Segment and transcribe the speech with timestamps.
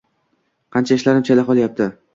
[0.77, 1.95] Qancha ishlarim chala qolyapti